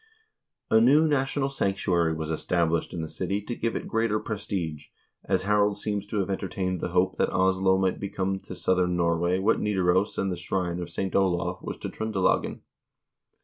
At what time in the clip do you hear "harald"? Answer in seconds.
5.43-5.77